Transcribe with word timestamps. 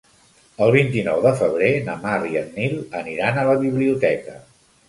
El 0.67 0.71
vint-i-nou 0.75 1.19
de 1.25 1.33
febrer 1.41 1.69
na 1.89 1.97
Mar 2.05 2.15
i 2.31 2.39
en 2.41 2.49
Nil 2.57 2.75
aniran 3.03 3.41
a 3.43 3.47
la 3.51 3.57
biblioteca. 3.69 4.39